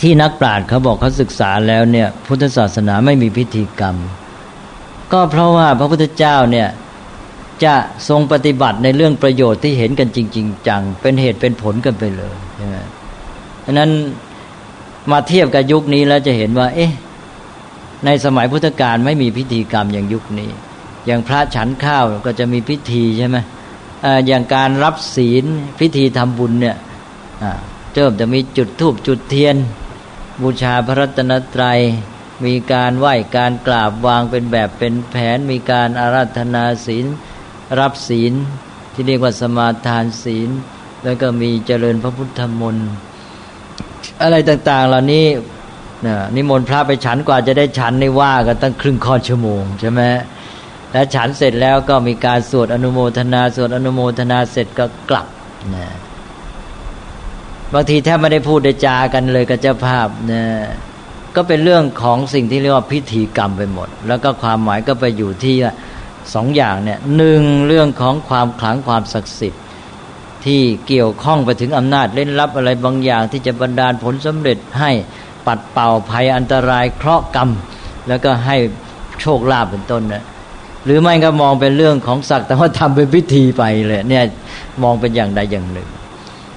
[0.00, 3.96] ที่นักปราชญ์เขาบอกเขาศึกษาแล้วเนี่ยพุทธศาสนาไม่มีพิธีกรรม
[5.12, 6.68] ก็เพราะว่าพระพุทธเจ้าเนี่ย
[7.64, 7.74] จะ
[8.08, 12.76] ทรงปฏิบัติในเรื่องประโยชน์ที่เห็นกันจริง ๆ จังเป็นเหตุเป็นผลกันไปเลยใช่ไหม
[13.64, 13.90] ดังนั้น
[15.10, 16.92] มาเทียบกับยุคนี้แล้วจะเห็นว่า เอ๊ะ
[18.04, 20.50] ในสมัยพุทธกาลไม่มีพิธีกรรมอย่างยุคนี้
[21.06, 23.36] อย่างพระฉันข้าวก็จะมีพิธีใช่ไหม
[24.26, 25.44] อย่างการรับศีล
[25.80, 26.76] พิธีทำบุญเนี่ย
[27.94, 29.56] เริ่มจะมีจุดธูปจุดเทียน
[30.42, 31.78] บูชาพระรัตนตรัย
[32.44, 37.06] มีการไหว้การกราบวางเป็นแบบเป็นแผน มีการอาราธนาศีล
[37.78, 38.32] รับศีล
[38.92, 40.50] ที่เรียกว่าสมาทานศีล
[41.04, 42.90] แล้วก็มีเจริญพระพุทธมนต์
[44.22, 45.24] อะไรต่าง ๆ เหล่านี้
[46.34, 50.02] นิมนต์พระไปฉันกว่าจะได้ฉันในว่ากันตั้งครึ่งค่อนชั่วโมงใช่ไหม
[50.92, 55.26] แล้วฉันเสร็จแล้วก็มีการสวดอนุโมทนาสวดอนุโมทนาเสร็จก็กลับ
[55.74, 55.88] นะ
[57.72, 60.44] บางทีแทบไม่ได้พูดได้จากันเลยกับเจ้าภาพนะ
[61.36, 65.56] ก็เป็นเรื่องของสิ่งที่เรียกว่าพิธีกรรมไปหมด แล้วก็ความหมายก็ไปอยู่ที่
[66.34, 69.62] สองอย่างเนี่ยหนึ่งเรื่องของความขลังความศักดิ์สิทธิ์
[70.44, 74.90] ที่เกี่ยวข้องไปถึงอำนาจเล่นลับอะไรบางอย่าง ที่จะบรรดาลผลสำเร็จให้
[75.46, 77.48] ปัดเป่าภัยอันตรายเคราะห์กรรม
[78.08, 78.56] แล้วก็ให้
[79.20, 80.24] โชคลาภเป็นต้นนะ
[80.84, 84.24] หรือไม่ก็มองเป็นเรื่องของศักดิ์แต่ว่าทำเป็นพิธีไปเลยเนี่ย
[84.82, 85.88] มองเป็นอย่างใดอย่างหนึ่ง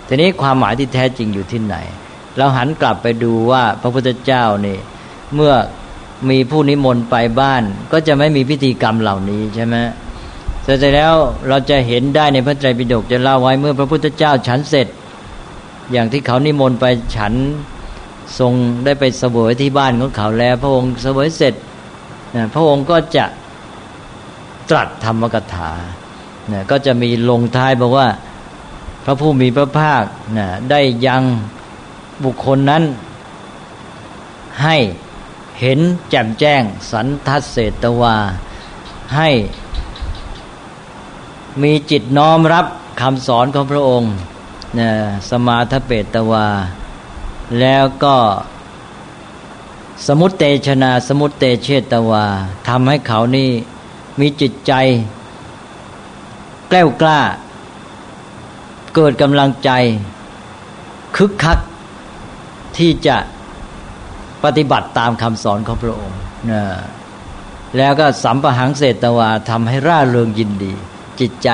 [0.07, 1.75] ทีนี้ความหมายที่แท้จริงอยู่ที่ไหน
[2.37, 4.77] เราหันกลับไปดูว่าพระพุทธเจ้านี่
[5.35, 5.53] เมื่อ
[6.29, 9.75] มีผู้นิมนต์ไปบ้าน ก็จะไม่มีพิธีกรรมเหล่านี้ใช่ไหม
[10.63, 11.13] เสร็จแล้ว
[11.47, 14.88] เราจะเห็นได้ในพระไตรปิฎกจะเล่าไว้เมื่อพระพุทธเจ้าฉันเสร็จ
[15.91, 16.86] อย่างที่เขานิมนต์ไป
[17.17, 17.34] ฉัน
[18.39, 18.54] ทรง
[18.86, 21.54] ได้ไปเสวยที่บ้านของเขาแล้ว พระองค์เสวยเสร็จ
[22.54, 23.26] พระองค์ก็จะ
[24.69, 25.71] ตรัสธรรมกถา
[26.71, 28.08] ก็จะมีลงท้ายบอกว่า
[29.06, 30.04] พระผู้มีพระภาค
[30.38, 31.24] นะได้ยัง
[32.24, 32.84] บุคคลนั้น
[34.63, 34.78] ให้
[35.60, 38.15] เห็นแจ่มแจ้ง สันทัศเศตวา
[39.15, 39.30] ให้
[41.63, 42.65] มีจิตน้อมรับ
[43.01, 44.13] คำสอนของพระองค์
[44.79, 44.89] นะ
[45.29, 46.47] สมาทเปตวา
[47.59, 48.15] แล้วก็
[50.07, 52.25] สมุตเตชนาสมุตเตเชตวา
[52.67, 53.49] ทำให้เขานี่
[54.19, 54.73] มีจิตใจ
[56.69, 57.19] แกล้วกล้า
[58.95, 59.69] เกิดกำลังใจ
[61.15, 61.59] คึกคัก
[62.77, 63.17] ที่จะ
[64.43, 66.19] ปฏิบัติตามคำสอนของพระองค์
[66.51, 66.63] นะ
[67.77, 70.73] แล้วก็สัมปหังเศตวาทำให้ร่าเริงยินดี
[71.21, 71.49] จิตใจ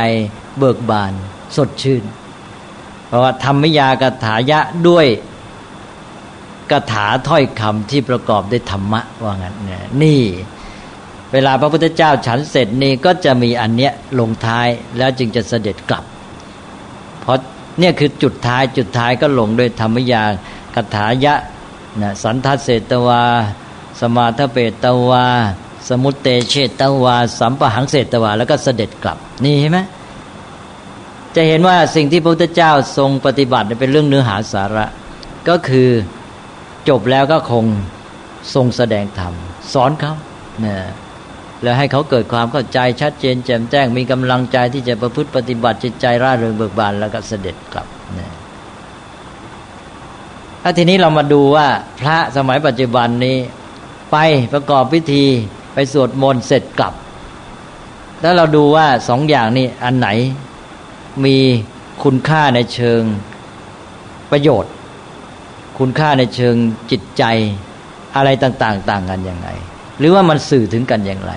[0.58, 1.14] เบิกบาน
[1.56, 2.04] สดชื่น
[3.08, 5.08] เพราะว่าธรรมยากถายะด้วย
[6.72, 10.22] กถาถ้อยคำที่ประกอบด้วยธรรมะว่างั้นเนี่ยนี่
[11.34, 16.04] เวลาพระพุทธเจ้าฉันเสร็จนี่ก็จะมีอันเนี้ยลงท้ายแล้วจึงจะเสด็จกลับ
[17.22, 17.38] เพราะ
[17.80, 20.24] เนี่ยคือจุดท้ายจุดท้ายก็ลงด้วยธรรมยา
[20.76, 21.36] คถายะ
[22.02, 23.24] นะสันทัศเศตวา
[24.00, 25.26] สมาทเปตวา
[25.90, 29.80] สมุตเตเชตวา สัมปหังเศตวา แล้วก็เสด็จกลับ นี่เห็นไหม
[31.36, 34.86] จะเห็นว่าสิ่งที่พระพุทธเจ้าทรงปฏิบัติเป็นเรื่องเนื้อหาสาระ
[35.50, 35.90] ก็คือ
[36.90, 37.66] จบแล้วก็คง
[38.54, 39.34] ทรงแสดงธรรม
[39.74, 40.14] สอนเขา
[40.62, 40.82] เนี่ย
[41.64, 48.32] แล้วให้เขาเกิดความเข้าใจชัดเจน แจ่มแจ้งมีกำลังใจที่จะประพฤติปฏิบัติจิตใจร่าเริงเบิกบานแล้วก็เสด็จกลับนี่ย
[50.64, 51.68] ถ้าทีนี้เรามาดูว่า
[52.00, 53.38] พระสมัยปัจจุบันนี้
[54.12, 54.18] ไป
[54.54, 55.26] ประกอบพิธี
[55.80, 56.94] ไปสวดมนต์เสร็จกลับ
[58.22, 60.10] แล้วเราดูว่าสองอย่างนี้อันไหน
[61.26, 61.38] มี
[62.04, 63.02] คุณค่าในเชิง
[64.32, 64.74] ประโยชน์
[65.80, 66.56] คุณค่าในเชิง
[66.92, 67.24] จิตใจ
[68.16, 69.50] อะไรต่าง ๆ ต่างกันยังไง
[70.00, 71.34] หรือว่ามันสื่อถึงกันอย่างไร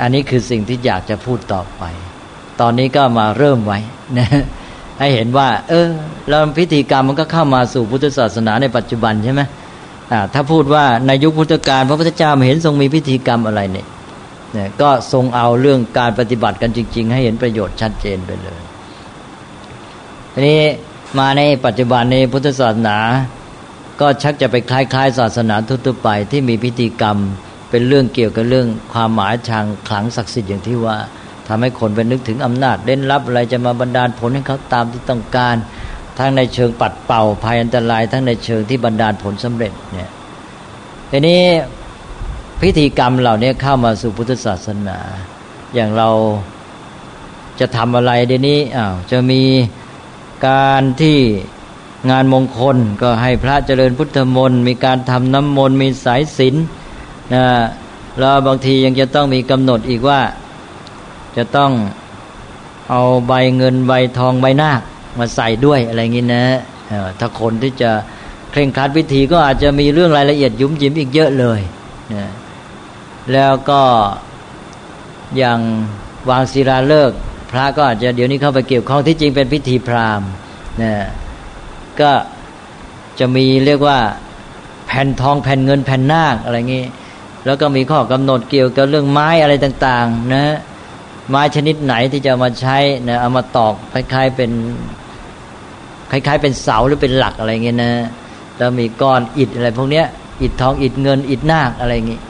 [0.00, 1.82] อันนี้คือสิ่งที่อยากจะพูดต่อไป
[2.60, 3.78] ตอนนี้ก็มาเริ่มไว้
[4.18, 4.28] นะ
[4.98, 5.88] ให้เห็นว่า เออ
[6.28, 9.42] แล้วพิธีกรรมมันก็เข้ามาสู่พุทธศาสนาในปัจจุบันใช่ไหม
[10.34, 13.86] ถ้าพูดว่าในยุคพุทธกาลพระพุทธเจ้าเห็นทรงมีพิธีกรรมอะไรเนี่ย
[14.80, 18.60] ก็ทรงเอาเรื่องการปฏิบัติกันจริง ๆ ให้เห็นประโยชน์ชัดเจนไปเลย
[20.32, 20.62] ทีนี้
[21.18, 22.98] มาในปัจจุบันในพุทธศาสนา
[24.00, 27.16] ก็ชักจะไปคล้ายๆ ศาสนาทั่วไปที่มีพิธีกรรม
[27.70, 30.96] เป็นเรื่องเกี่ยวกับเรื่องความหมายทางขลังศักดิ์สิทธิ์อย่างที่ว่า
[31.48, 35.56] ทำให้คนไปนึกถึงอำนาจเล่นลับอะไรจะมาบันดาลผลให้เขาตามที่ต้องการ
[36.18, 40.10] ทั้งในเชิงปัดเป่าภัยอันตราย ทั้งในเชิงที่บรรดาลผลสำเร็จเนี่ย
[41.10, 41.40] ทีนี้
[42.60, 44.98] พิธีกรรมเหล่านี้เข้ามาสู่พุทธศาสนา
[45.74, 46.08] อย่างเรา
[47.60, 49.42] จะทำอะไรเดี๋ยวนี้อ้าวจะมี
[50.48, 51.18] การที่
[52.10, 56.54] งานมงคลก็ให้พระเจริญพุทธมนต์มีการทำน้ำมนต์มีสายศีล
[57.34, 57.44] นะ
[58.18, 60.20] แล้วบางทียังจะต้องมีกำหนดอีกว่า
[61.36, 61.70] จะต้อง
[62.90, 64.80] เอาใบเงินใบทองใบนาค
[65.18, 66.44] มาใส่ด้วยอะไรงี้นะ
[67.18, 67.90] ถ้าคนที่จะ
[68.50, 71.60] เคร่งครัดวิธีก็อาจจะมีเรื่องรายละเอียดยุ่มยิ้มอีกเยอะเลย
[72.14, 72.30] นะ
[73.32, 73.82] แล้วก็
[75.36, 75.58] อย่าง
[76.30, 77.10] วางศิลาเลิก
[77.50, 80.28] พระก็อาจจะเดี๋ยวนี้เข้าไปเกี่ยวข้องที่จริงเป็นพิธีพราหมณ์
[80.82, 80.94] นะ
[82.00, 82.12] ก็
[83.18, 83.98] จะมีเรียกว่า
[84.86, 86.84] แผ่นทองแผ่นเงินแผ่นนาคอะไรงี้
[87.46, 90.44] แล้วก็มีข้อกำหนดเกี่ยวกับเรื่องไม้อะไรต่าง ๆ นะ
[91.28, 94.50] ไม้ชนิดไหนที่จะมาใช้นะเอามาตอกคล้ายๆเป็น
[96.10, 97.92] คล้ายๆ เป็นเสาหรือเป็นหลักอะไรเงี้ยนะ
[98.58, 100.06] แล้วมีก้อนอิฐอะไรพวกเนี้ย
[100.42, 102.20] อิฐทองอิฐเงินอิฐนาคอะไรงี้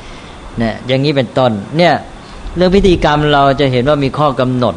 [0.58, 1.94] เนี่ยอย่างนี้เป็นต้น เนี่ย
[2.56, 4.74] เรื่องพิธีกรรมเราจะเห็นว่ามีข้อกำหนด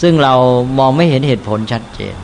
[0.00, 0.34] ซึ่งเรา
[0.78, 2.14] มองไม่เห็นเหตุผลชัดเจน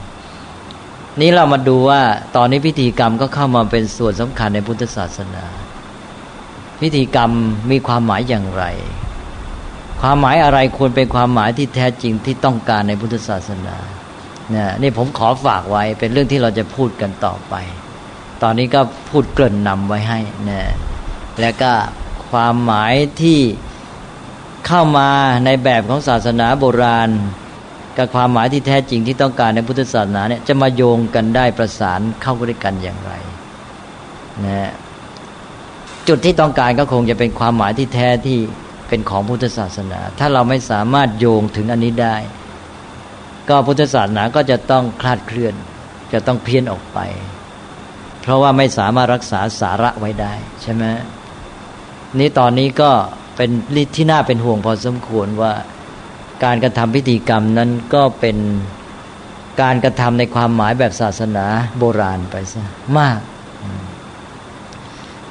[1.20, 2.00] นี้เรามาดูว่า
[2.37, 5.44] ตอนนี้พิธีกรรมก็เข้ามาเป็นส่วนสำคัญในพุทธศาสนา
[6.81, 7.31] พิธีกรรม
[7.70, 8.64] มีความหมายอย่างไร
[10.00, 13.76] ความหมายอะไรควรเป็นความหมายที่แท้จริงที่ต้องการในพุทธศาสนา
[14.54, 17.54] นี่ยนี่ผมขอฝากไว้เป็นเรื่องที่เราจะพูดกันต่อไป
[18.42, 18.80] ตอนนี้ก็
[19.11, 20.62] พูดเกริ่นนำไว้ให้นะ
[21.40, 21.72] แล้วก็
[22.30, 23.40] ความหมายที่
[24.66, 25.11] เข้ามา
[25.44, 27.11] ในแบบของศาสนาโบราณ
[27.96, 33.12] กับความหมายที่แท้จริงที่ต้องการในพุทธศาสนาเนี่ยจะมาโยงกันได้ประสานเข้าด้วยกันอย่างไร
[34.46, 34.72] นะ
[36.08, 38.38] จุดที่ต้องการก็คงจะเป็นความหมายที่แท้ที่
[38.88, 42.16] เป็นของพุทธศาสนา ถ้าเราไม่สามารถโยงถึงอันนี้ได้
[43.48, 45.54] ก็พุทธศาสนาก็จะต้องคลาดเคลื่อน
[46.12, 46.98] จะต้องเพี้ยนออกไป
[48.20, 50.84] เพราะว่าไม่สามารถรักษาสาระไว้ได้ใช่ไหม
[52.18, 52.90] นี้ตอนนี้ก็
[53.37, 53.50] เป็น
[53.96, 55.52] ที่น่าเป็นห่วงพอสมควรว่า
[56.44, 58.37] การกระทำพิธีกรรมนั้นก็เป็น
[59.62, 61.46] การกระทำในความหมายแบบศาสนา
[61.78, 62.62] โบราณไปซะ
[62.98, 63.20] มาก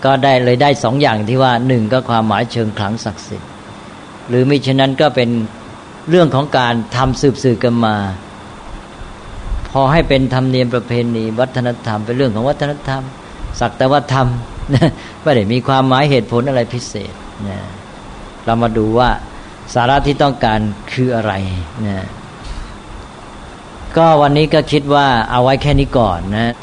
[0.05, 3.49] ก็ได้เลยได้สองอย่างที่ว่าหนึ่งก็ความหมายเชิงขลังศักดิ์สิทธิ์
[4.27, 5.29] หรือมิฉะนั้นก็เป็น
[6.09, 7.95] เรื่องของการทำสืบสื่อกันมา
[9.71, 13.03] พอให้เป็นธรรมเนียมประเพณี วัฒนธรรมเป็นเรื่องของวัฒนธรรม
[13.59, 14.27] สักแต่ว่าธรรม
[15.21, 17.13] ไม่ได้มีความหมายเหตุผลอะไรพิเศษ
[17.47, 17.59] นะ
[18.45, 19.09] เรามาดูว่า
[19.73, 20.59] สาระที่ต้องการ
[20.93, 21.33] คืออะไร
[21.87, 22.05] นะ
[23.97, 26.53] ก็วันนี้ก็คิดว่าเอาไว้แค่นี้ก่อนนะ